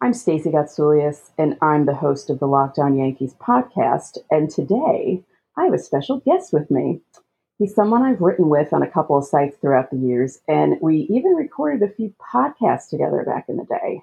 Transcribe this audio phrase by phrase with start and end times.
[0.00, 4.18] I'm Stacey Gotsulias, and I'm the host of the Locked On Yankees podcast.
[4.30, 5.22] And today,
[5.56, 7.00] I have a special guest with me.
[7.58, 11.06] He's someone I've written with on a couple of sites throughout the years, and we
[11.08, 14.02] even recorded a few podcasts together back in the day.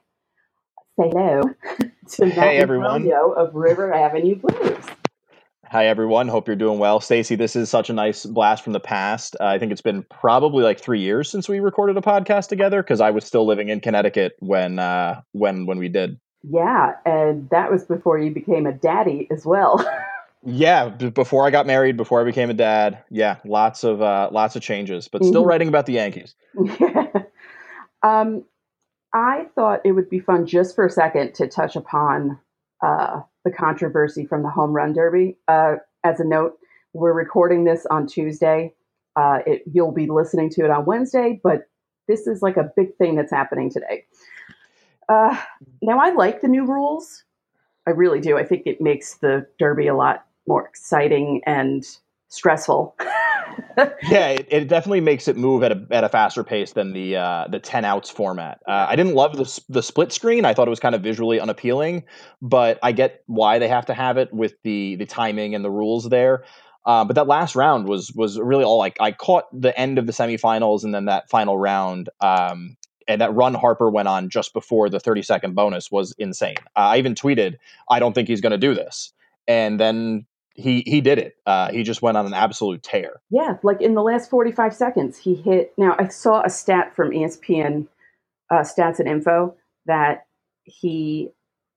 [0.99, 1.43] Say hello
[2.09, 3.11] to Matt Hey, everyone.
[3.37, 4.83] Of River Avenue Blues.
[5.73, 6.27] Hi, everyone.
[6.27, 6.99] Hope you're doing well.
[6.99, 9.35] Stacey, this is such a nice blast from the past.
[9.39, 12.83] Uh, I think it's been probably like three years since we recorded a podcast together
[12.83, 16.19] because I was still living in Connecticut when uh, when when we did.
[16.43, 19.83] Yeah, and that was before you became a daddy as well.
[20.45, 23.01] Yeah, b- before I got married, before I became a dad.
[23.09, 25.47] Yeah, lots of uh, lots of changes, but still Mhm.
[25.47, 26.35] writing about the Yankees.
[26.79, 27.07] Yeah.
[28.03, 28.43] um,
[29.13, 32.39] I thought it would be fun just for a second to touch upon
[32.83, 35.37] uh, the controversy from the home run derby.
[35.47, 36.57] Uh, as a note,
[36.93, 38.73] we're recording this on Tuesday.
[39.15, 41.69] Uh, it, you'll be listening to it on Wednesday, but
[42.07, 44.05] this is like a big thing that's happening today.
[45.07, 45.37] Uh,
[45.81, 47.23] now, I like the new rules.
[47.87, 48.37] I really do.
[48.37, 51.85] I think it makes the derby a lot more exciting and
[52.33, 52.95] stressful.
[53.77, 57.15] Yeah, it, it definitely makes it move at a at a faster pace than the
[57.15, 58.59] uh, the ten outs format.
[58.67, 60.45] Uh, I didn't love the the split screen.
[60.45, 62.03] I thought it was kind of visually unappealing,
[62.41, 65.71] but I get why they have to have it with the the timing and the
[65.71, 66.43] rules there.
[66.85, 70.05] Uh, but that last round was was really all like I caught the end of
[70.05, 72.09] the semifinals and then that final round.
[72.21, 72.77] Um,
[73.07, 76.55] and that run Harper went on just before the 30 second bonus was insane.
[76.75, 77.55] Uh, I even tweeted,
[77.89, 79.11] I don't think he's going to do this.
[79.45, 81.35] And then he he did it.
[81.45, 83.21] Uh, he just went on an absolute tear.
[83.29, 85.73] Yeah, like in the last 45 seconds, he hit.
[85.77, 87.87] Now, I saw a stat from ESPN
[88.49, 89.55] uh, Stats and Info
[89.85, 90.25] that
[90.63, 91.29] he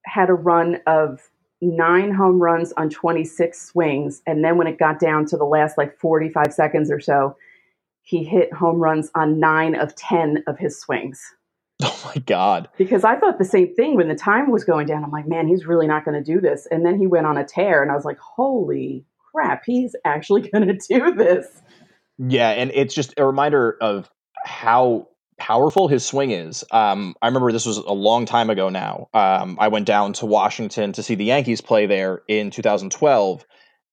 [0.05, 1.21] had a run of
[1.61, 4.23] nine home runs on 26 swings.
[4.27, 7.37] And then when it got down to the last like 45 seconds or so,
[8.03, 11.21] he hit home runs on nine of 10 of his swings.
[11.83, 12.69] Oh my god.
[12.79, 15.05] Because I thought the same thing when the time was going down.
[15.05, 16.67] I'm like, man, he's really not going to do this.
[16.71, 20.49] And then he went on a tear, and I was like, holy crap, he's actually
[20.51, 21.47] going to do this.
[22.19, 24.09] Yeah, and it's just a reminder of
[24.45, 26.65] how powerful his swing is.
[26.71, 29.09] Um, I remember this was a long time ago now.
[29.13, 33.45] Um, I went down to Washington to see the Yankees play there in 2012,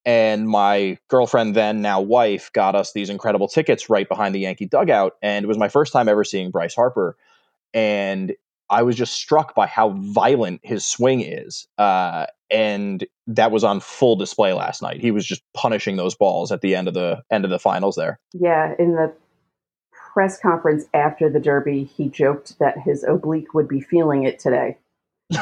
[0.06, 4.68] and my girlfriend, then now wife, got us these incredible tickets right behind the Yankee
[4.68, 7.18] dugout, and it was my first time ever seeing Bryce Harper,
[7.74, 8.34] and
[8.70, 11.68] I was just struck by how violent his swing is.
[11.78, 15.00] Uh, and that was on full display last night.
[15.00, 17.96] He was just punishing those balls at the end of the end of the finals
[17.96, 18.20] there.
[18.34, 19.14] Yeah, in the
[20.14, 24.78] press conference after the Derby, he joked that his oblique would be feeling it today.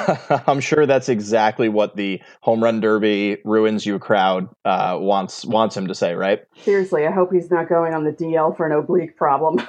[0.48, 5.76] I'm sure that's exactly what the home run derby ruins you crowd uh, wants wants
[5.76, 6.44] him to say, right?
[6.64, 9.60] Seriously, I hope he's not going on the DL for an oblique problem.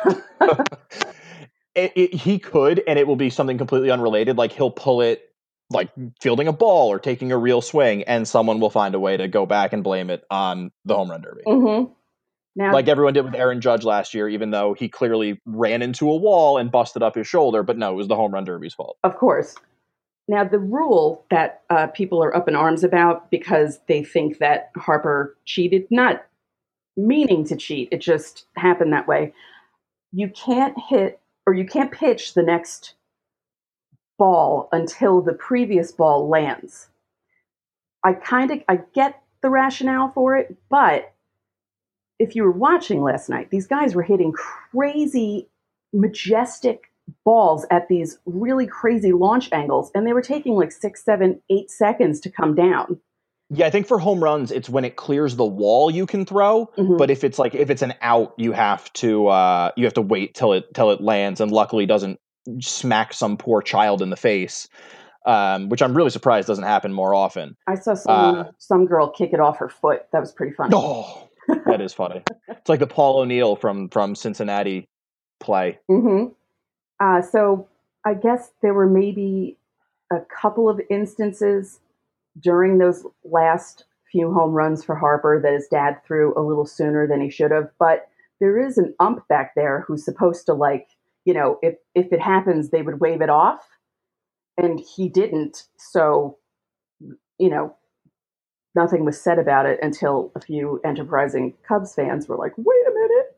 [1.75, 4.37] It, it, he could, and it will be something completely unrelated.
[4.37, 5.31] Like he'll pull it,
[5.70, 9.17] like fielding a ball or taking a real swing, and someone will find a way
[9.17, 11.43] to go back and blame it on the home run derby.
[11.46, 11.85] hmm
[12.55, 16.11] Now, Like everyone did with Aaron Judge last year, even though he clearly ran into
[16.11, 17.62] a wall and busted up his shoulder.
[17.62, 18.99] But no, it was the home run derby's fault.
[19.02, 19.55] Of course.
[20.29, 24.70] Now, the rule that uh, people are up in arms about because they think that
[24.76, 26.25] Harper cheated, not
[26.96, 29.32] meaning to cheat, it just happened that way.
[30.12, 32.94] You can't hit or you can't pitch the next
[34.19, 36.89] ball until the previous ball lands.
[38.05, 41.12] I kind of I get the rationale for it, but
[42.19, 45.49] if you were watching last night, these guys were hitting crazy,
[45.93, 46.93] majestic
[47.25, 51.71] balls at these really crazy launch angles, and they were taking like six, seven, eight
[51.71, 53.00] seconds to come down.
[53.54, 56.70] Yeah, I think for home runs, it's when it clears the wall you can throw.
[56.78, 56.96] Mhm.
[56.96, 60.02] But if it's like if it's an out, you have to uh, you have to
[60.02, 62.19] wait till it till it lands, and luckily doesn't
[62.60, 64.69] smack some poor child in the face,
[65.26, 67.56] um, which I'm really surprised doesn't happen more often.
[67.66, 70.06] I saw some Uh, some girl kick it off her foot.
[70.12, 70.72] That was pretty funny.
[70.75, 71.28] Oh,
[71.66, 72.22] that is funny.
[72.48, 74.88] It's like the Paul O'Neill from from Cincinnati
[75.40, 75.78] play.
[75.88, 76.28] hmm
[77.00, 77.69] Uh, so
[78.05, 79.56] I guess there were maybe
[80.10, 81.81] a couple of instances
[82.40, 87.06] during those last few home runs for Harper that his dad threw a little sooner
[87.06, 87.70] than he should have.
[87.79, 88.08] But
[88.40, 90.88] there is an ump back there who's supposed to like,
[91.25, 93.67] you know, if if it happens, they would wave it off,
[94.56, 95.64] and he didn't.
[95.76, 96.38] So,
[97.38, 97.76] you know,
[98.75, 102.90] nothing was said about it until a few enterprising Cubs fans were like, "Wait a
[102.90, 103.37] minute."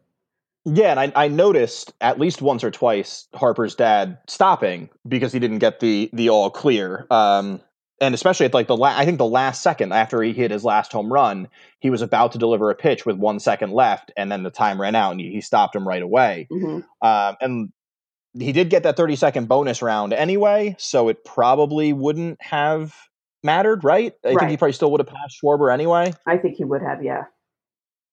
[0.64, 5.38] Yeah, and I, I noticed at least once or twice Harper's dad stopping because he
[5.38, 7.06] didn't get the the all clear.
[7.10, 7.60] Um,
[8.04, 10.64] and especially at like the la- I think the last second after he hit his
[10.64, 11.48] last home run,
[11.80, 14.80] he was about to deliver a pitch with one second left, and then the time
[14.80, 16.46] ran out, and he, he stopped him right away.
[16.50, 17.72] hmm Um, and
[18.38, 22.94] he did get that 30 second bonus round anyway, so it probably wouldn't have
[23.42, 24.12] mattered, right?
[24.24, 26.12] I think he probably still would have passed Schwarber anyway.
[26.26, 27.24] I think he would have, yeah.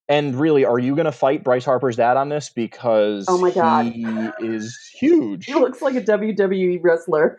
[0.08, 2.50] And really, are you going to fight Bryce Harper's dad on this?
[2.50, 3.86] Because Oh my God.
[3.86, 4.06] he
[4.42, 5.46] is huge.
[5.48, 7.38] He looks like a WWE wrestler.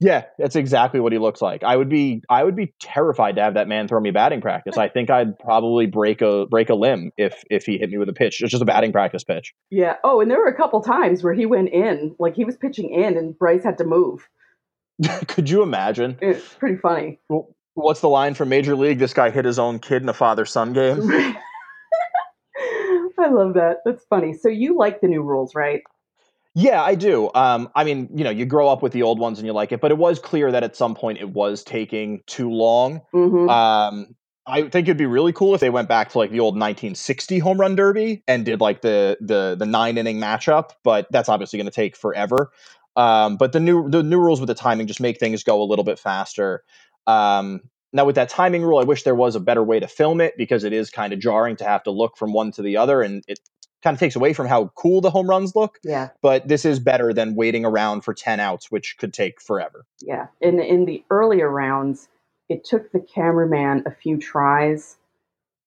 [0.00, 1.62] Yeah, that's exactly what he looks like.
[1.62, 4.76] I would be, I would be terrified to have that man throw me batting practice.
[4.76, 8.08] I think I'd probably break a break a limb if if he hit me with
[8.08, 8.42] a pitch.
[8.42, 9.54] It's just a batting practice pitch.
[9.70, 9.96] Yeah.
[10.02, 12.90] Oh, and there were a couple times where he went in, like he was pitching
[12.90, 14.28] in, and Bryce had to move.
[15.28, 16.18] Could you imagine?
[16.20, 17.20] It's pretty funny.
[17.28, 19.00] Well, What's the line from Major League?
[19.00, 21.10] This guy hit his own kid in a father son game.
[23.18, 23.78] I love that.
[23.84, 24.32] That's funny.
[24.34, 25.82] So you like the new rules, right?
[26.54, 27.30] Yeah, I do.
[27.34, 29.72] Um, I mean, you know, you grow up with the old ones and you like
[29.72, 33.00] it, but it was clear that at some point it was taking too long.
[33.12, 33.48] Mm-hmm.
[33.48, 34.14] Um,
[34.46, 37.38] I think it'd be really cool if they went back to like the old 1960
[37.38, 41.56] home run derby and did like the the the nine inning matchup, but that's obviously
[41.56, 42.52] going to take forever.
[42.94, 45.64] Um, but the new the new rules with the timing just make things go a
[45.64, 46.62] little bit faster.
[47.06, 47.62] Um,
[47.92, 50.34] now with that timing rule, I wish there was a better way to film it
[50.36, 53.02] because it is kind of jarring to have to look from one to the other,
[53.02, 53.40] and it
[53.84, 55.78] kind of takes away from how cool the home runs look.
[55.84, 56.08] yeah.
[56.22, 59.84] But this is better than waiting around for 10 outs, which could take forever.
[60.00, 60.26] Yeah.
[60.40, 62.08] In in the earlier rounds,
[62.48, 64.96] it took the cameraman a few tries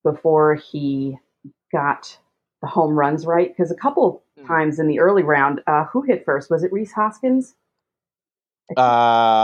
[0.03, 1.17] before he
[1.71, 2.17] got
[2.61, 3.49] the home runs right.
[3.55, 4.45] Because a couple Hmm.
[4.45, 6.51] times in the early round, uh, who hit first?
[6.51, 7.55] Was it Rhys Hoskins?
[8.75, 8.81] Uh,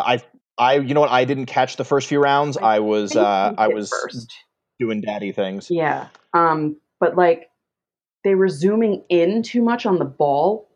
[0.06, 0.22] I,
[0.58, 1.10] I, you know what?
[1.12, 2.58] I didn't catch the first few rounds.
[2.58, 4.34] I was, uh, I was first.
[4.80, 5.72] doing daddy things.
[5.72, 6.08] Yeah.
[6.34, 7.50] Um, but like
[8.24, 10.70] they were zooming in too much on the ball.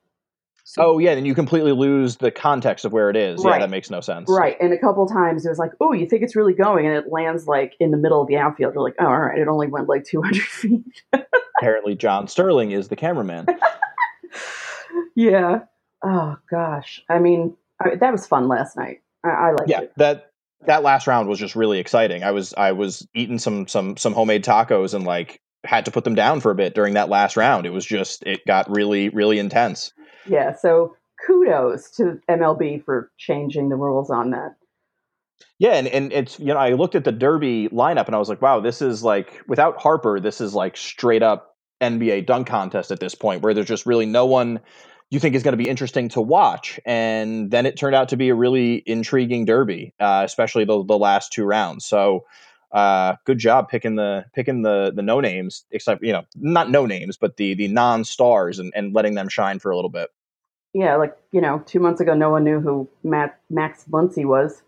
[0.63, 3.41] So, Oh yeah, then you completely lose the context of where it is.
[3.43, 4.29] Yeah, that makes no sense.
[4.29, 4.57] right.
[4.59, 7.05] And a couple times it was like, oh, you think it's really going, and it
[7.09, 8.73] lands like in the middle of the outfield.
[8.73, 11.03] You're like, oh, all right, it only went like 200 feet.
[11.57, 13.47] Apparently, John Sterling is the cameraman.
[15.15, 15.59] yeah.
[16.03, 17.01] Oh gosh.
[17.09, 19.01] I mean, I, that was fun last night.
[19.23, 19.93] I, I liked yeah, it.
[19.97, 20.31] that
[20.65, 22.23] that last round was just really exciting.
[22.23, 26.03] I was I was eating some some some homemade tacos and like had to put
[26.03, 27.65] them down for a bit during that last round.
[27.65, 29.93] It was just it got really really intense.
[30.27, 30.55] Yeah.
[30.55, 34.55] So kudos to MLB for changing the rules on that.
[35.59, 38.29] Yeah, and, and it's you know I looked at the Derby lineup and I was
[38.29, 42.91] like, wow, this is like without Harper, this is like straight up NBA dunk contest
[42.91, 44.59] at this point, where there's just really no one
[45.09, 46.79] you think is going to be interesting to watch.
[46.85, 50.97] And then it turned out to be a really intriguing Derby, uh, especially the the
[50.97, 51.85] last two rounds.
[51.85, 52.25] So.
[52.71, 56.85] Uh, good job picking the picking the the no names, except you know not no
[56.85, 60.09] names, but the the non stars and, and letting them shine for a little bit.
[60.73, 64.61] Yeah, like you know, two months ago, no one knew who Matt Max Muncy was.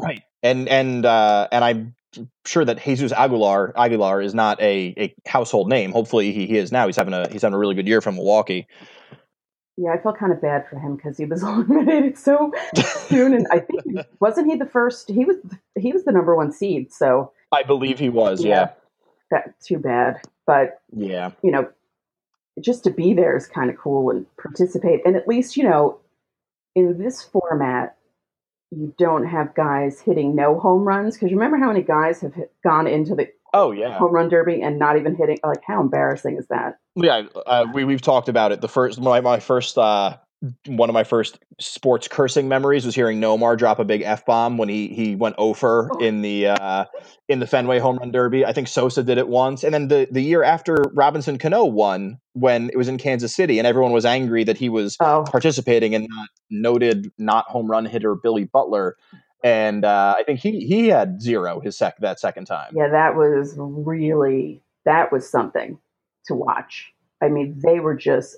[0.00, 0.22] Right.
[0.42, 1.94] And and uh, and I'm
[2.44, 5.92] sure that Jesus Aguilar Aguilar is not a, a household name.
[5.92, 6.86] Hopefully he, he is now.
[6.86, 8.66] He's having a he's having a really good year from Milwaukee.
[9.82, 12.52] Yeah, I felt kind of bad for him because he was eliminated so
[13.08, 13.82] soon, and I think
[14.20, 15.08] wasn't he the first?
[15.10, 15.36] He was
[15.78, 18.44] he was the number one seed, so I believe he was.
[18.44, 18.70] Yeah.
[19.30, 20.20] that too bad.
[20.46, 21.30] But Yeah.
[21.42, 21.68] you know,
[22.60, 25.98] just to be there is kind of cool and participate, and at least you know,
[26.74, 27.96] in this format,
[28.70, 32.52] you don't have guys hitting no home runs because remember how many guys have hit,
[32.62, 33.98] gone into the Oh yeah.
[33.98, 35.38] home run derby and not even hitting?
[35.44, 36.78] Like how embarrassing is that?
[36.96, 37.22] Yeah.
[37.46, 38.60] Uh, we we've talked about it.
[38.60, 40.16] The first my my first uh
[40.66, 44.56] one of my first sports cursing memories was hearing Nomar drop a big f bomb
[44.56, 45.98] when he he went over Oh.
[45.98, 46.86] in the uh,
[47.28, 48.46] in the Fenway Home Run Derby.
[48.46, 52.18] I think Sosa did it once, and then the the year after Robinson Cano won
[52.32, 55.94] when it was in Kansas City, and everyone was angry that he was Oh, participating
[55.94, 58.96] and not noted not home run hitter Billy Butler.
[59.42, 62.72] And uh, I think he he had zero his sec that second time.
[62.74, 65.78] yeah, that was really that was something
[66.26, 66.92] to watch.
[67.22, 68.36] I mean, they were just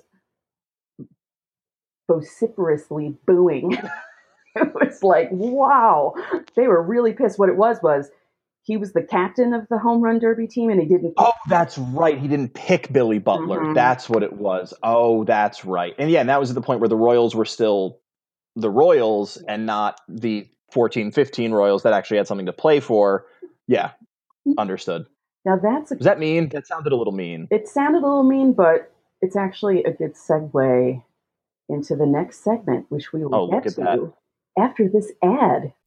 [2.09, 3.73] vociferously booing.
[4.55, 6.13] it was like, wow,
[6.55, 7.39] they were really pissed.
[7.39, 8.09] What it was was
[8.63, 11.13] he was the captain of the home run derby team, and he didn't.
[11.17, 12.17] Oh, that's right.
[12.17, 13.59] He didn't pick Billy Butler.
[13.59, 13.75] Mhm.
[13.75, 14.73] That's what it was.
[14.83, 15.93] Oh, that's right.
[15.97, 17.99] And yeah, and that was at the point where the Royals were still
[18.55, 23.25] the Royals and not the 14 15 Royals that actually had something to play for.
[23.67, 23.91] Yeah,
[24.47, 24.53] mm.
[24.57, 25.05] understood.
[25.45, 26.49] Now that's a Does that mean?
[26.49, 27.47] That sounded a little mean.
[27.51, 31.01] It sounded a little mean, but it's actually a good segue
[31.69, 34.13] into the next segment, which we will Oh, get to that.
[34.57, 35.73] after this ad.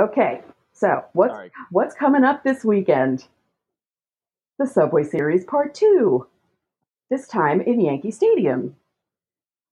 [0.00, 0.40] Okay,
[0.72, 1.34] so what's
[1.70, 3.26] what's coming up this weekend?
[4.58, 6.26] The Subway Series Part Two.
[7.10, 8.76] This time in Yankee Stadium.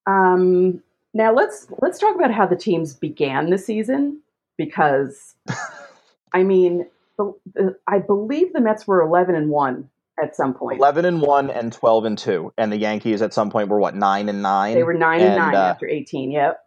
[0.07, 0.83] Um,
[1.15, 4.21] now let's let's talk about how the teams began the season
[4.59, 5.35] because,
[6.35, 9.89] I mean, the, the, I believe the Mets were eleven and one
[10.23, 10.79] at some point.
[10.79, 12.53] 11 and 1 and 12 and 2.
[12.59, 14.75] And the Yankees at some point were what, 9 and 9?
[14.75, 16.33] They were nine and, And, nine uh, after eighteen.
[16.33, 16.61] Yep.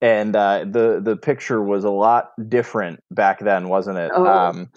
[0.00, 4.10] And uh, the the picture was a lot different back then, wasn't it?
[4.14, 4.26] Oh.
[4.26, 4.70] Um,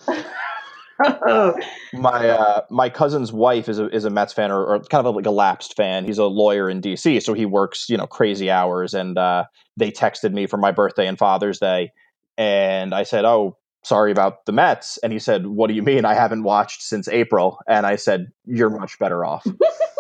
[1.94, 5.16] my uh, my cousin's wife is a is a Mets fan or, or kind of
[5.16, 6.06] like a lapsed fan.
[6.06, 8.94] He's a lawyer in D.C., so he works you know crazy hours.
[8.94, 9.46] And uh,
[9.78, 11.92] they texted me for my birthday and Father's Day,
[12.38, 16.06] and I said, "Oh, sorry about the Mets." And he said, "What do you mean?
[16.06, 19.46] I haven't watched since April." And I said, "You're much better off."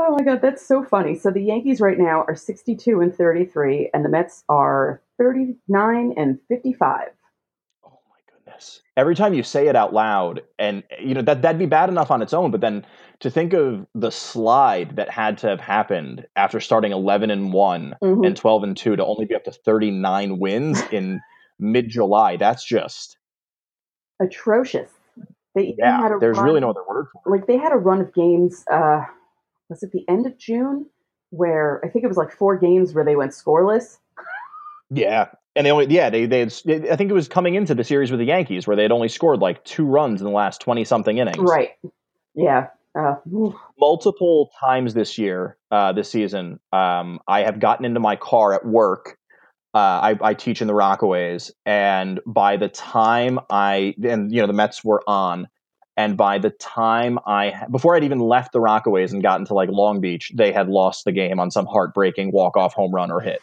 [0.00, 1.16] Oh my god, that's so funny.
[1.16, 6.38] So the Yankees right now are 62 and 33 and the Mets are 39 and
[6.48, 7.08] 55.
[7.84, 8.80] Oh my goodness.
[8.96, 12.10] Every time you say it out loud, and you know that that'd be bad enough
[12.12, 12.86] on its own, but then
[13.20, 17.96] to think of the slide that had to have happened after starting eleven and one
[18.00, 18.24] Mhm.
[18.24, 21.20] and twelve and two to only be up to thirty nine wins in
[21.58, 23.16] mid July, that's just
[24.20, 24.90] Atrocious.
[25.54, 26.00] They yeah.
[26.00, 27.30] had a There's run, really no other word for it.
[27.30, 29.00] like they had a run of games uh
[29.68, 30.86] was it the end of June
[31.30, 33.98] where I think it was like four games where they went scoreless.
[34.90, 35.28] Yeah.
[35.54, 36.52] And they only yeah, they they had,
[36.90, 39.08] I think it was coming into the series with the Yankees where they had only
[39.08, 41.38] scored like two runs in the last twenty something innings.
[41.38, 41.70] Right.
[42.34, 42.68] Yeah.
[42.98, 43.16] Uh,
[43.78, 48.64] multiple times this year, uh, this season, um, I have gotten into my car at
[48.64, 49.18] work.
[49.74, 54.46] Uh, I, I teach in the Rockaways, and by the time I and you know
[54.46, 55.48] the Mets were on,
[55.98, 59.68] and by the time I before I'd even left the Rockaways and gotten to like
[59.68, 63.20] Long Beach, they had lost the game on some heartbreaking walk off home run or
[63.20, 63.40] hit.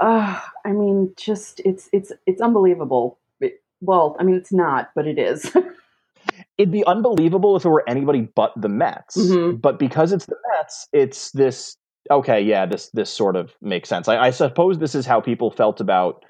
[0.00, 3.18] uh, I mean, just it's it's it's unbelievable.
[3.40, 5.54] It- well, I mean, it's not, but it is.
[6.58, 9.16] It'd be unbelievable if it were anybody but the Mets.
[9.16, 9.60] Mhm.
[9.60, 11.76] But because it's the Mets, it's this
[12.10, 14.08] okay, yeah, this this sort of makes sense.
[14.08, 16.24] I, I suppose this is how people felt about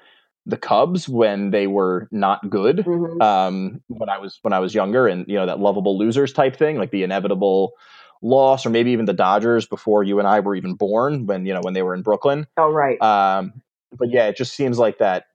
[0.47, 2.77] the Cubs when they were not good.
[2.77, 3.21] Mhm.
[3.21, 6.55] Um, when I was when I was younger, and you know that lovable losers type
[6.55, 7.73] thing, like the inevitable
[8.21, 11.53] loss, or maybe even the Dodgers before you and I were even born, when you
[11.53, 12.47] know when they were in Brooklyn.
[12.57, 12.99] Oh, right.
[13.01, 13.61] Um,
[13.97, 15.25] but yeah, it just seems like that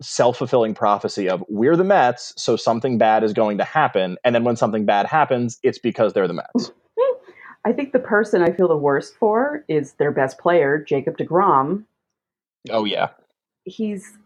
[0.00, 4.44] self-fulfilling prophecy of we're the Mets, so something bad is going to happen, and then
[4.44, 6.72] when something bad happens, it's because they're the Mets.
[7.64, 11.84] I think the person I feel the worst for is their best player, Jacob deGrom.
[12.70, 13.08] oh yeah,
[13.64, 14.16] He's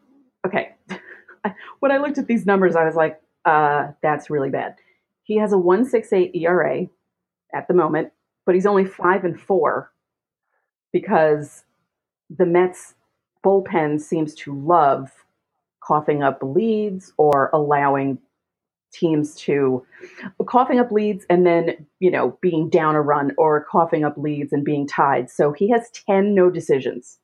[0.46, 0.74] okay.
[1.80, 4.76] when I looked at these numbers, I was like, uh, that's really bad.
[5.24, 6.86] He has a 168 ERA
[7.54, 8.12] at the moment,
[8.44, 9.92] but he's only five and four
[10.92, 11.64] because
[12.30, 12.94] the Mets
[13.44, 15.10] bullpen seems to love
[15.82, 18.18] coughing up leads or allowing
[18.92, 19.84] teams to
[20.46, 24.52] coughing up leads and then you know being down a run or coughing up leads
[24.52, 27.18] and being tied so he has 10 no decisions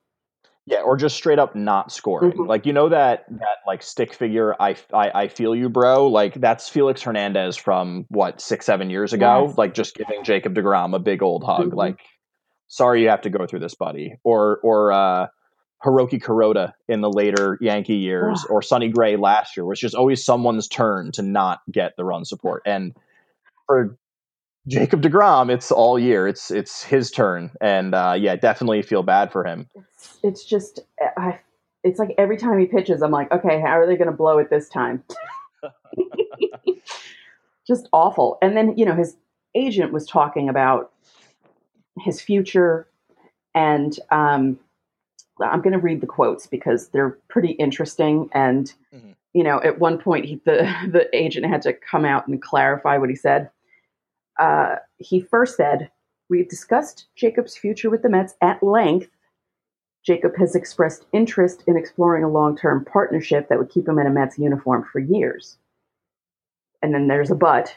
[0.70, 2.32] Yeah, or just straight up not scoring.
[2.32, 2.46] Mhm.
[2.46, 4.54] Like you know that that like stick figure.
[4.60, 6.08] I, I I feel you, bro.
[6.08, 9.46] Like that's Felix Hernandez from what six seven years ago.
[9.48, 9.58] Yes.
[9.58, 11.70] Like just giving Jacob deGrom a big old hug.
[11.70, 11.74] Mhm.
[11.74, 12.00] Like
[12.66, 14.16] sorry you have to go through this, buddy.
[14.24, 15.26] Or or uh,
[15.84, 18.50] Hiroki Kuroda in the later Yankee years, Ugh.
[18.50, 22.24] or Sonny Gray last year, was just always someone's turn to not get the run
[22.24, 22.62] support.
[22.66, 22.94] And
[23.66, 23.96] for
[24.68, 26.28] Jacob deGrom, it's all year.
[26.28, 29.68] It's it's his turn, and uh, yeah, definitely feel bad for him.
[29.74, 30.80] It's, it's just,
[31.16, 31.38] I,
[31.82, 34.38] it's like every time he pitches, I'm like, okay, how are they going to blow
[34.38, 35.02] it this time?
[37.66, 38.38] just awful.
[38.42, 39.16] And then, you know, his
[39.54, 40.92] agent was talking about
[42.00, 42.86] his future,
[43.54, 44.58] and um,
[45.40, 48.28] I'm going to read the quotes because they're pretty interesting.
[48.32, 49.14] And, Mhm.
[49.32, 52.98] you know, at one point, he, the, the agent had to come out and clarify
[52.98, 53.50] what he said.
[54.38, 55.90] Uh, he first said,
[56.30, 59.08] We've discussed Jacob's future with the Mets at length.
[60.04, 64.06] Jacob has expressed interest in exploring a long term partnership that would keep him in
[64.06, 65.56] a Mets uniform for years.
[66.82, 67.74] And then there's a but.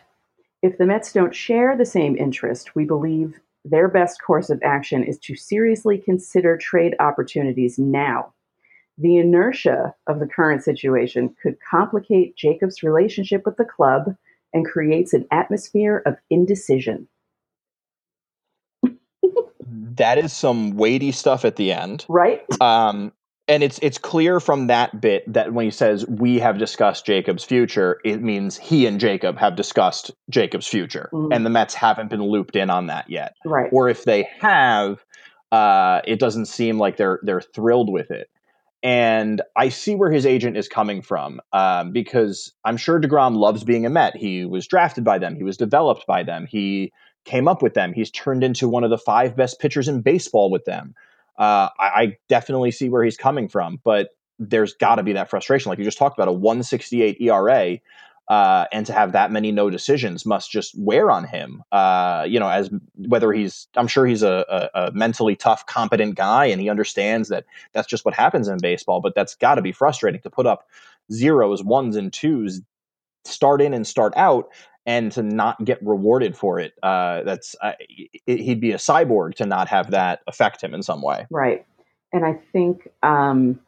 [0.62, 5.04] If the Mets don't share the same interest, we believe their best course of action
[5.04, 8.34] is to seriously consider trade opportunities now.
[8.98, 14.16] The inertia of the current situation could complicate Jacob's relationship with the club
[14.54, 17.08] and creates an atmosphere of indecision.
[19.96, 22.06] That is some weighty stuff at the end.
[22.10, 22.42] Right?
[22.60, 23.12] Um,
[23.48, 27.44] and it's it's clear from that bit that when he says we have discussed Jacob's
[27.44, 31.36] future, it means he and Jacob have discussed Jacob's future, Mhm.
[31.36, 33.34] and the Mets haven't been looped in on that yet.
[33.46, 33.70] Right.
[33.74, 35.04] Or if they have,
[35.52, 38.30] uh, it doesn't seem like they're they're thrilled with it.
[38.84, 43.64] And I see where his agent is coming from um, because I'm sure deGrom loves
[43.64, 44.16] being a Met.
[44.16, 45.36] He was drafted by them.
[45.36, 46.48] He was developed by them.
[46.48, 46.92] He
[47.26, 47.94] came up with them.
[47.94, 50.96] He's turned into one of the five best pitchers in baseball with them.
[51.38, 54.10] Uh, I, I definitely see where he's coming from, but
[54.40, 57.78] there's got to be that frustration, like you just talked about, a 168 ERA,
[58.32, 61.62] uh, and to have that many no decisions must just wear on him.
[61.70, 66.16] Uh, you know, as whether he's, I'm sure he's a, a, a mentally tough, competent
[66.16, 69.02] guy, and he understands that that's just what happens in baseball.
[69.02, 70.66] But that's got to be frustrating to put up
[71.12, 72.62] zeros, ones, and twos,
[73.26, 74.48] start in and start out,
[74.86, 76.72] and to not get rewarded for it.
[76.82, 77.74] Uh, that's uh,
[78.28, 81.28] he'd be a cyborg to not have that affect him in some way.
[81.30, 81.66] Right.
[82.14, 83.60] And I think um,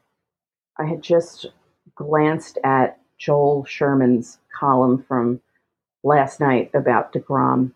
[0.80, 1.48] I had just
[1.96, 5.42] glanced at Joel Sherman's column from
[6.04, 7.72] last night about deGrom,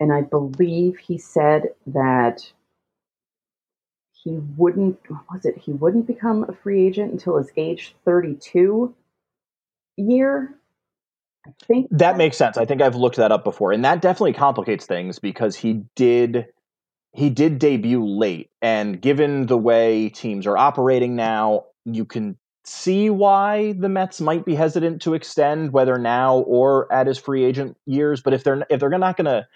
[0.00, 2.52] and I believe he said that
[4.12, 8.94] he wouldn't, what was it, he wouldn't become a free agent until his age 32
[9.96, 10.54] year.
[11.46, 12.56] I think That makes sense.
[12.56, 16.46] I think I've looked that up before, and that definitely complicates things because he did
[17.12, 22.36] he did debut late, and given the way teams are operating now, you can
[22.68, 27.44] see why the Mets might be hesitant to extend, whether now or at his free
[27.44, 28.20] agent years.
[28.20, 29.46] But if they're if they're not going to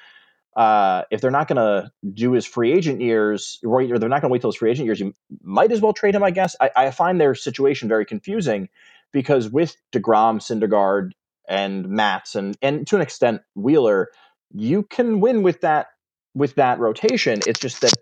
[0.56, 4.28] uh, if they're not going to do his free agent years, or they're not going
[4.28, 6.22] to wait till his free agent years, you might as well trade him.
[6.22, 8.68] I guess I, I find their situation very confusing
[9.12, 11.12] because with deGrom, Syndergaard,
[11.48, 14.08] and Matz, and and to an extent Wheeler,
[14.52, 15.88] you can win with that
[16.34, 17.40] with that rotation.
[17.46, 17.92] It's just that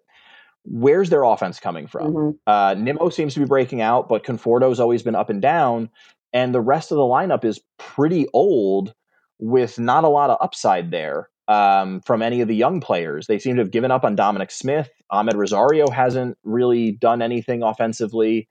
[0.64, 2.12] where's their offense coming from?
[2.12, 2.38] Mhm.
[2.46, 5.90] Uh, Nimmo seems to be breaking out, but Conforto's always been up and down,
[6.32, 8.94] and the rest of the lineup is pretty old
[9.38, 13.26] with not a lot of upside there um, from any of the young players.
[13.26, 14.90] They seem to have given up on Dominic Smith.
[15.10, 18.48] Amed Rosario hasn't really done anything offensively.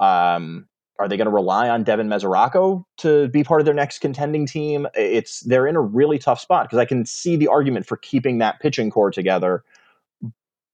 [0.00, 0.66] Um,
[0.98, 4.46] are they going to rely on Devin Mesoraco to be part of their next contending
[4.46, 4.86] team?
[4.94, 8.38] It's they're in a really tough spot because I can see the argument for keeping
[8.38, 9.64] that pitching core together,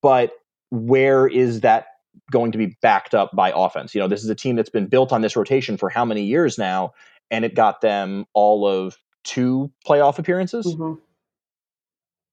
[0.01, 0.31] but
[0.71, 1.87] where is that
[2.31, 3.93] going to be backed up by offense?
[3.93, 6.23] You know, this is a team that's been built on this rotation for how many
[6.23, 6.93] years now,
[7.29, 10.65] and it got them all of two playoff appearances.
[10.65, 10.99] Mhm.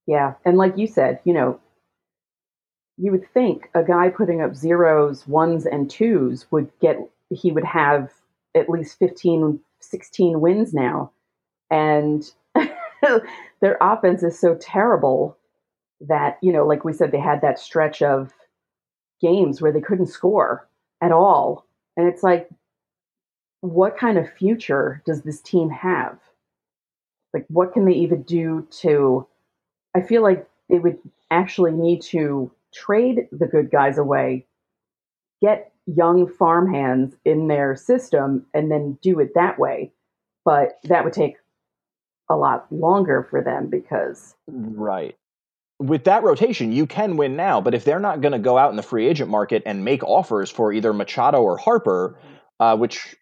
[0.07, 1.61] Yeah, and like you said, you know,
[2.97, 6.99] you would think a guy putting up zeros, ones, and twos would get,
[7.31, 8.13] he would have
[8.55, 11.13] at least 15, 16 wins now.
[11.71, 12.29] And
[13.61, 15.37] their offense is so terrible
[16.01, 18.33] that, you know, like we said, they had that stretch of
[19.21, 20.69] games where they couldn't score
[21.01, 21.67] at all.
[21.97, 22.49] And it's like,
[23.61, 26.19] what kind of future does this team have?
[27.35, 29.27] Like, what can they even do to?
[29.95, 30.99] I feel like they would
[31.31, 34.47] actually need to trade the good guys away,
[35.43, 39.93] get young farmhands in their system, and then do it that way.
[40.45, 41.37] But that would take
[42.31, 45.17] a lot longer for them because Right.
[45.79, 47.61] With that rotation, you can win now.
[47.61, 50.03] But if they're not going to go out in the free agent market and make
[50.03, 52.19] offers for either Machado or Harper,
[52.59, 53.15] uh, which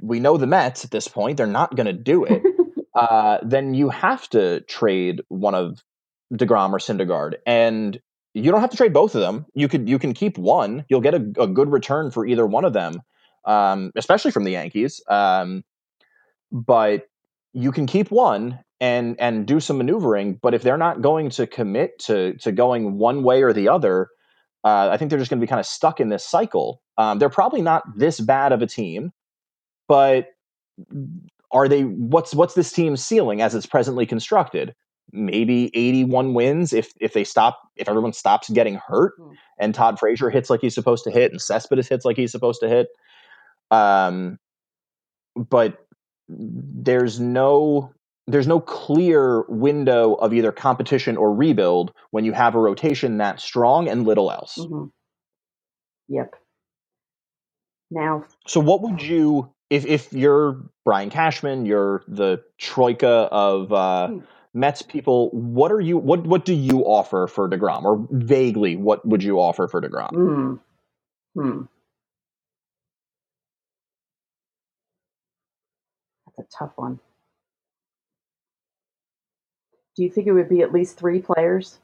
[0.00, 2.42] we know the Mets at this point, they're not going to do it.
[2.94, 5.82] uh, then you have to trade one of
[6.32, 8.00] deGrom or Syndergaard, and
[8.34, 9.46] you don't have to trade both of them.
[9.54, 10.84] You could you can keep one.
[10.88, 13.02] You'll get a, a good return for either one of them,
[13.44, 15.02] um, especially from the Yankees.
[15.08, 15.64] Um,
[16.50, 17.08] but
[17.52, 20.38] you can keep one and and do some maneuvering.
[20.42, 24.08] But if they're not going to commit to to going one way or the other,
[24.64, 26.82] uh, I think they're just going to be kind of stuck in this cycle.
[26.98, 29.12] Um, they're probably not this bad of a team,
[29.88, 30.28] but
[31.52, 31.82] are they?
[31.82, 34.74] What's what's this team's ceiling as it's presently constructed?
[35.12, 39.32] Maybe 81 wins if if they stop if everyone stops getting hurt Hmm.
[39.58, 42.60] and Todd Frazier hits like he's supposed to hit and Cespedes hits like he's supposed
[42.60, 42.88] to hit.
[43.70, 44.38] Um,
[45.36, 45.78] but
[46.28, 47.92] there's no
[48.26, 53.40] there's no clear window of either competition or rebuild when you have a rotation that
[53.40, 54.56] strong and little else.
[54.58, 54.90] Mhm.
[56.08, 56.34] Yep.
[57.90, 64.08] Now, So what would you if if you're Brian Cashman, you're the troika of uh,
[64.08, 64.18] Hmm.
[64.54, 67.84] Mets people, what are you what what do you offer for deGrom?
[67.84, 70.10] Or vaguely what would you offer for deGrom?
[70.10, 70.54] hmm,
[71.40, 71.62] hmm.
[76.38, 77.00] A tough one.
[79.96, 81.78] Do you think it would be at least three players?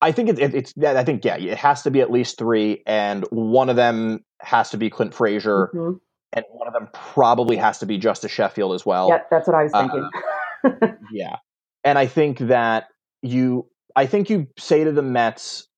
[0.00, 2.38] I think it, it, it's yeah, I think yeah, it has to be at least
[2.38, 5.98] three, and one of them has to be Clint Frazier, Mhm.
[6.32, 9.08] and one of them probably has to be Justus Sheffield as well.
[9.08, 10.98] Yeah, that's what I was uh, thinking.
[11.12, 11.36] Yeah.
[11.84, 12.88] And I think that
[13.22, 15.68] you I think you say to the Mets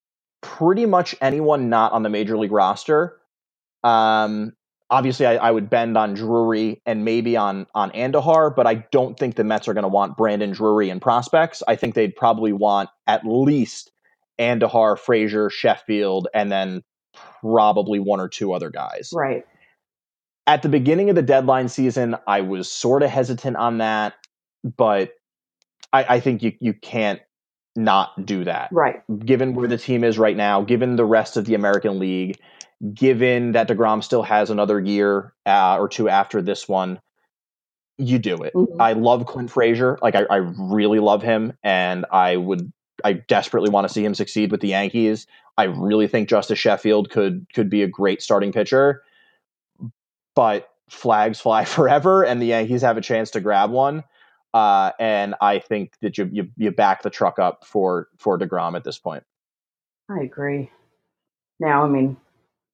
[0.42, 3.16] pretty much anyone not on the major league roster.
[3.82, 4.52] Um
[4.90, 9.18] obviously I, I would bend on Drury and maybe on on Andujar, but I don't
[9.18, 11.62] think the Mets are gonna want Brandon Drury and prospects.
[11.66, 13.90] I think they'd probably want at least
[14.38, 16.82] Andujar, Frazier, Sheffield, and then
[17.40, 19.44] probably one or two other guys right.
[20.46, 24.14] at the beginning of the deadline season, I was sort of hesitant on that,
[24.76, 25.12] but
[25.92, 27.20] I, I think you you can't
[27.76, 28.70] not do that.
[28.72, 29.02] Right.
[29.18, 32.38] Given where the team is right now, given the rest of the American League,
[32.92, 37.00] given that deGrom still has another year uh, or two after this one,
[37.98, 38.52] you do it.
[38.54, 38.76] Mhm.
[38.78, 39.98] I love Clint Frazier.
[40.02, 42.72] Like I, I really love him, and I would
[43.04, 45.26] I desperately want to see him succeed with the Yankees.
[45.56, 49.02] I really think Justus Sheffield could could be a great starting pitcher,
[50.34, 54.04] but flags fly forever, and the Yankees have a chance to grab one.
[54.54, 58.76] Uh, and I think that you, you you back the truck up for for deGrom
[58.76, 59.24] at this point.
[60.10, 60.70] I agree.
[61.58, 62.16] Now, I mean,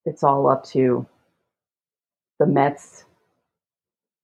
[0.04, 1.06] it's all up to
[2.38, 3.04] the Mets.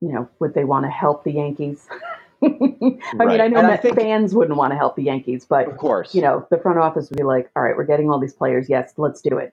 [0.01, 1.87] You know, would they want to help the Yankees?
[2.43, 5.77] I mean, I know I think- fans wouldn't want to help the Yankees, but Of
[5.77, 8.33] course, you know, the front office would be like, "All right, we're getting all these
[8.35, 8.69] players.
[8.69, 9.53] Yes, let's do it."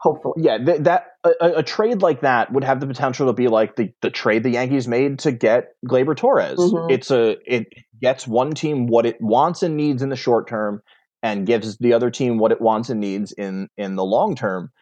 [0.00, 3.46] Hopefully, yeah, th- that a, a- trade like that would have the potential to be
[3.48, 6.58] like the, the trade the Yankees made to get Gleyber Torres.
[6.58, 6.90] Mhm.
[6.90, 7.68] It's a it
[8.02, 10.82] gets one team what it wants and needs in the short term,
[11.22, 14.72] and gives the other team what it wants and needs in in the long term.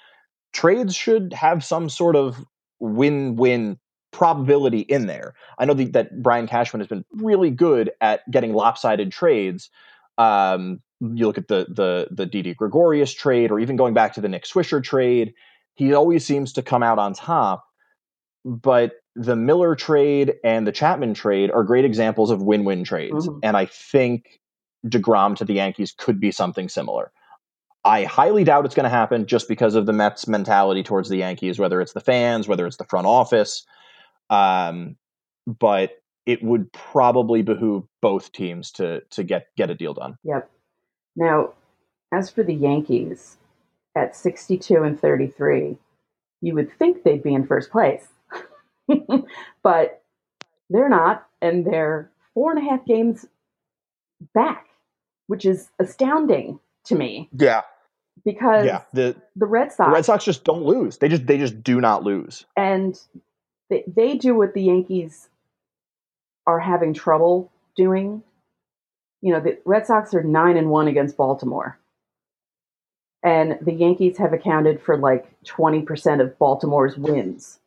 [0.52, 2.44] Trades should have some sort of
[2.80, 3.78] win win
[4.12, 5.34] probability in there.
[5.58, 9.70] I know the, that Brian Cashman has been really good at getting lopsided trades.
[10.18, 14.20] Um, you look at the the the Didi Gregorius trade, or even going back to
[14.20, 15.34] the Nick Swisher trade.
[15.74, 17.64] He always seems to come out on top.
[18.44, 23.40] But the Miller trade and the Chapman trade are great examples of win-win trades, Mhm.
[23.42, 24.40] and I think
[24.86, 27.12] deGrom to the Yankees could be something similar.
[27.84, 31.16] I highly doubt it's going to happen just because of the Mets' mentality towards the
[31.16, 33.64] Yankees, whether it's the fans, whether it's the front office.
[34.30, 34.96] Um,
[35.46, 35.90] but
[36.24, 40.16] it would probably behoove both teams to to get get a deal done.
[40.22, 40.48] Yep.
[41.16, 41.54] Now,
[42.12, 43.36] as for the Yankees,
[43.96, 45.76] at 62 and 33,
[46.40, 48.06] you would think they'd be in first place.
[49.62, 50.02] but
[50.70, 53.26] they're not, and they're four and a half games
[54.34, 54.68] back,
[55.26, 57.62] which is astounding to me Yeah,
[58.24, 58.82] because yeah.
[58.92, 60.98] The, the Red Sox the Red Sox just don't lose.
[60.98, 62.46] They just they just do not lose.
[62.56, 62.98] and
[63.70, 65.28] they, they do what the Yankees
[66.46, 68.22] are having trouble doing.
[69.20, 71.78] You know, the Red Sox are nine and one against Baltimore,
[73.22, 77.58] and the Yankees have accounted for like twenty percent of Baltimore's wins.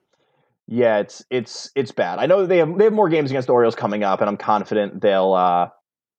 [0.67, 2.19] Yeah, it's it's it's bad.
[2.19, 4.35] I know they have they have more games against the Orioles coming up, and I'm
[4.35, 5.69] confident they'll uh,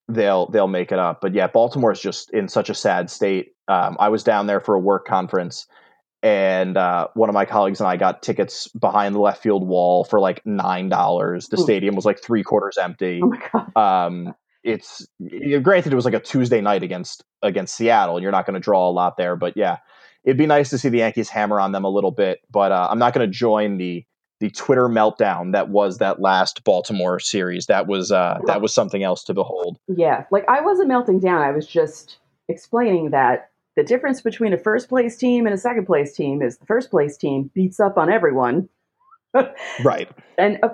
[0.09, 1.21] they'll they'll make it up.
[1.21, 3.56] But yeah, Baltimore is just in such a sad state.
[3.69, 5.67] Um, I was down there for a work conference,
[6.23, 10.05] and uh, one of my colleagues and I got tickets behind the left field wall
[10.05, 11.49] for like nine dollars.
[11.49, 11.63] The Ooh.
[11.63, 13.21] stadium was like three quarters empty.
[13.23, 13.77] Oh my god!
[13.77, 14.35] Um,
[14.67, 15.07] it's
[15.63, 18.17] granted it was like a Tuesday night against against Seattle.
[18.17, 19.79] And you're not going to draw a lot there, but yeah,
[20.25, 22.41] it'd be nice to see the Yankees hammer on them a little bit.
[22.51, 24.05] But uh, I'm not going to join the
[24.39, 27.67] the Twitter meltdown that was that last Baltimore series.
[27.67, 29.79] That was uh, that was something else to behold.
[29.87, 31.41] Yeah, like I wasn't melting down.
[31.41, 35.87] I was just explaining that the difference between a first place team and a second
[35.87, 38.69] place team is the first place team beats up on everyone.
[39.85, 40.11] right.
[40.39, 40.71] And uh,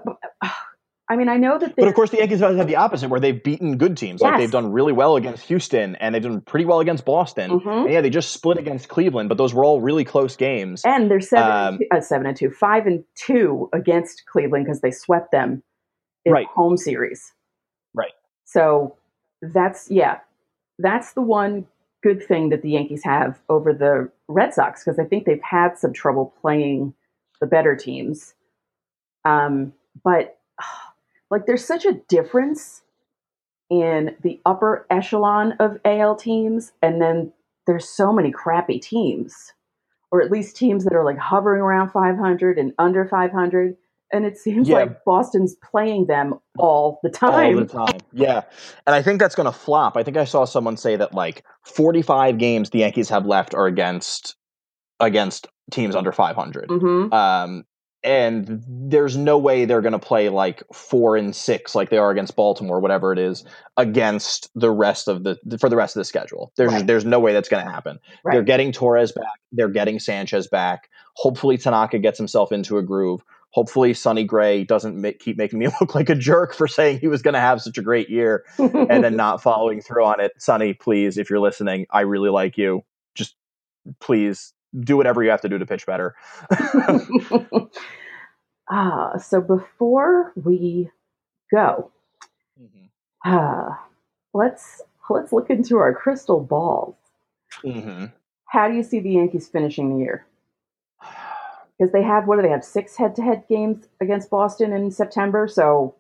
[1.09, 1.75] I mean, I know that.
[1.77, 4.21] But of course, the Yankees have the opposite, where they've beaten good teams.
[4.23, 4.31] Yes.
[4.31, 7.51] Like they've done really well against Houston, and they've done pretty well against Boston.
[7.51, 7.69] Mm-hmm.
[7.69, 10.83] And yeah, they just split against Cleveland, but those were all really close games.
[10.85, 14.65] And they're seven, um, and two, uh, seven and two, five and two against Cleveland
[14.65, 15.62] because they swept them
[16.25, 16.47] in right.
[16.47, 17.33] home series.
[17.95, 18.12] Right.
[18.45, 18.97] So
[19.43, 20.21] that's yeah,
[20.79, 21.67] that's the one
[22.03, 25.79] good thing that the Yankees have over the Red Sox because I think they've had
[25.79, 26.95] some trouble playing
[27.41, 28.35] the better teams.
[29.25, 29.73] Um,
[30.05, 30.38] but
[31.31, 32.83] like, there's such a difference
[33.71, 37.33] in the upper echelon of AL teams, and then
[37.67, 39.53] there's so many crappy teams,
[40.11, 43.77] or at least teams that are like hovering around 500 and under 500
[44.12, 44.77] and it seems yeah.
[44.77, 47.59] like Boston's playing them all the time.
[47.59, 48.01] All the time.
[48.12, 48.42] Yeah.
[48.87, 49.96] And I think that's going to flop.
[49.96, 53.66] I think I saw someone say that like 45 games the Yankees have left are
[53.66, 54.37] against
[55.01, 56.68] against teams under 500.
[56.68, 57.12] Mm-hmm.
[57.12, 57.64] Um,
[58.05, 62.11] and there's no way they're going to play like 4 and 6 like they are
[62.11, 63.44] against Baltimore whatever it is
[63.77, 66.53] against the rest of the for the rest of the schedule.
[66.57, 66.87] There's right.
[66.87, 67.98] there's no way that's going to happen.
[68.25, 68.35] Right.
[68.35, 70.90] They're getting Torres back, they're getting Sanchez back.
[71.14, 73.22] Hopefully Tanaka gets himself into a groove
[73.53, 77.09] hopefully Sonny Gray doesn't make, keep making me look like a jerk for saying he
[77.09, 80.33] was going to have such a great year and then not following through on it.
[80.38, 82.83] Sonny, please, if you're listening, I really like you.
[83.15, 83.37] Just
[84.01, 86.15] please do whatever you have to do to pitch better.
[88.71, 90.91] ah, so before we
[91.51, 91.91] go,
[92.61, 92.87] mm-hmm.
[93.31, 93.75] uh,
[94.33, 96.95] let's let's look into our crystal balls.
[97.62, 98.07] Mm-hmm.
[98.47, 100.27] How do you see the Yankees finishing the year?
[101.79, 105.95] Because they have what do they have six head-to-head games against Boston in September, so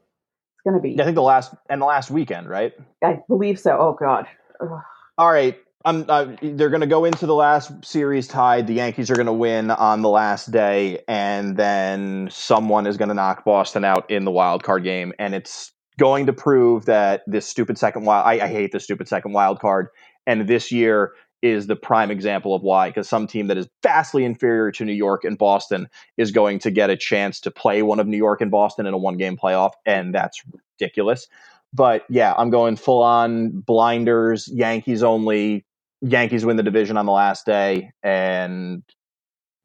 [0.54, 1.00] it's going to be.
[1.00, 2.72] I think the last and the last weekend, right?
[3.02, 3.76] I believe so.
[3.78, 4.26] Oh God.
[4.60, 4.80] Ugh.
[5.18, 5.58] All right.
[5.84, 8.68] I'm, uh, they're going to go into the last series tied.
[8.68, 13.08] The Yankees are going to win on the last day, and then someone is going
[13.08, 17.22] to knock Boston out in the wild card game, and it's going to prove that
[17.26, 18.24] this stupid second wild.
[18.26, 19.88] I, I hate this stupid second wild card,
[20.24, 24.24] and this year is the prime example of why, because some team that is vastly
[24.24, 27.98] inferior to New York and Boston is going to get a chance to play one
[27.98, 30.40] of New York and Boston in a one game playoff, and that's
[30.80, 31.26] ridiculous.
[31.74, 35.64] But yeah, I'm going full on blinders, Yankees only.
[36.00, 38.82] Yankees win the division on the last day, and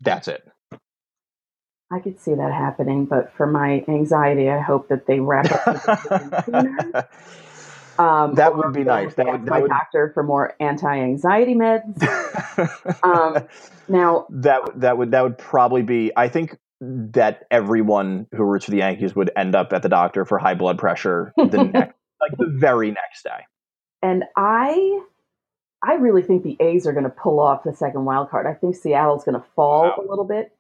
[0.02, 0.48] that's it.
[1.92, 5.63] I could see that happening, but for my anxiety, I hope that they wrap up
[5.66, 7.10] the sooner.
[7.99, 9.15] Um, that would be nice.
[9.15, 9.69] That would, that my would...
[9.69, 12.03] doctor for more anti-anxiety meds.
[13.03, 13.47] um,
[13.88, 16.12] now that that would that would probably be.
[16.15, 20.25] I think that everyone who roots for the Yankees would end up at the doctor
[20.25, 23.45] for high blood pressure the next, like the very next day.
[24.03, 25.01] And I,
[25.83, 28.45] I really think the A's are going to pull off the second wild card.
[28.45, 29.95] I think Seattle's going to fall wow.
[29.97, 30.55] a little bit.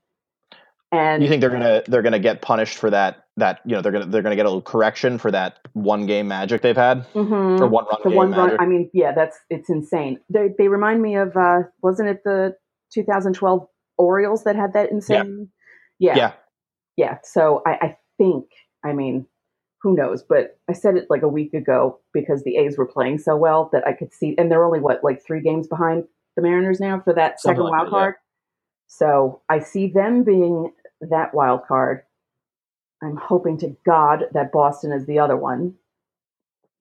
[0.91, 3.91] And you think they're gonna they're gonna get punished for that that you know they're
[3.91, 7.61] gonna they're gonna get a little correction for that one game magic they've had mm-hmm.
[7.61, 8.57] or one run the one magic.
[8.57, 8.61] run.
[8.61, 10.19] I mean, yeah, that's it's insane.
[10.29, 12.55] They they remind me of uh wasn't it the
[12.93, 15.49] 2012 Orioles that had that insane?
[15.99, 16.31] Yeah, yeah, yeah.
[16.95, 17.17] yeah.
[17.23, 18.45] So I, I think
[18.85, 19.27] I mean
[19.81, 20.23] who knows?
[20.23, 23.69] But I said it like a week ago because the A's were playing so well
[23.73, 27.01] that I could see, and they're only what like three games behind the Mariners now
[27.01, 28.15] for that Something second like wild card.
[28.17, 28.21] Yeah.
[28.87, 30.71] So I see them being
[31.01, 32.03] that wild card.
[33.01, 35.75] I'm hoping to God that Boston is the other one.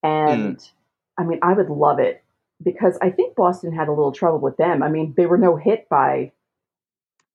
[0.03, 0.71] And mm.
[1.19, 2.23] I mean, I would love it
[2.63, 4.83] because I think Boston had a little trouble with them.
[4.83, 6.33] I mean, they were no hit by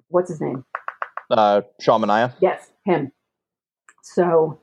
[0.07, 0.65] what's his name?
[1.29, 2.33] Uh, Sean Manaea.
[2.41, 3.11] Yes, him.
[4.03, 4.59] So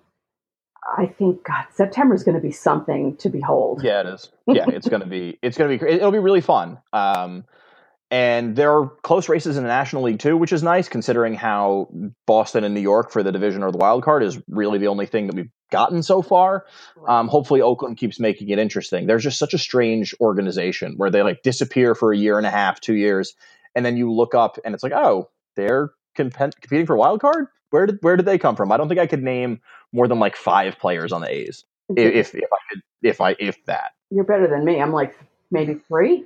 [0.96, 3.82] I think God, September is going to be something to behold.
[3.82, 4.30] Yeah, it is.
[4.46, 5.38] Yeah, it's going to be.
[5.42, 5.92] It's going to be.
[5.92, 6.78] It'll be really fun.
[6.92, 7.44] Um,
[8.10, 11.88] and there are close races in the National League too, which is nice considering how
[12.26, 15.04] Boston and New York for the division or the wild card is really the only
[15.04, 16.64] thing that we've gotten so far.
[17.06, 19.06] Um, hopefully, Oakland keeps making it interesting.
[19.06, 22.50] There's just such a strange organization where they like disappear for a year and a
[22.50, 23.34] half, two years,
[23.74, 27.46] and then you look up and it's like, oh, they're comp- competing for wild card.
[27.70, 28.72] Where did where did they come from?
[28.72, 29.60] I don't think I could name
[29.92, 33.62] more than like five players on the A's, if if I could, if I if
[33.66, 33.92] that.
[34.10, 34.80] You're better than me.
[34.80, 35.18] I'm like
[35.50, 36.24] maybe three.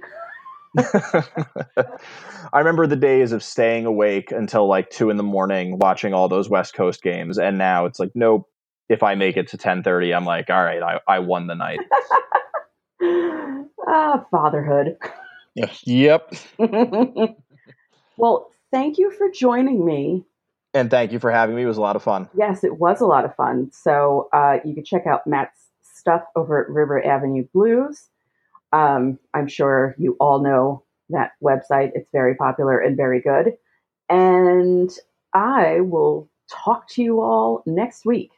[0.78, 6.28] I remember the days of staying awake until like two in the morning watching all
[6.28, 8.48] those West Coast games, and now it's like, nope.
[8.88, 11.54] If I make it to ten thirty, I'm like, all right, I, I won the
[11.54, 11.78] night.
[13.87, 14.96] Ah, fatherhood.
[15.85, 16.32] Yep.
[18.16, 20.24] well, thank you for joining me.
[20.72, 21.62] And thank you for having me.
[21.62, 22.30] It was a lot of fun.
[22.35, 23.70] Yes, it was a lot of fun.
[23.70, 28.08] So uh, you can check out Matt's stuff over at River Avenue Blues.
[28.72, 31.92] Um, I'm sure you all know that website.
[31.94, 33.54] It's very popular and very good.
[34.08, 34.90] And
[35.35, 38.30] I will talk to you all next week.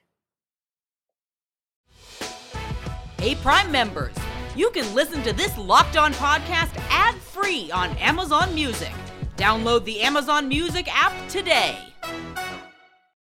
[3.19, 4.15] Hey, Prime members,
[4.55, 8.93] you can listen to this Locked On podcast ad free on Amazon Music.
[9.37, 11.79] Download the Amazon Music app today.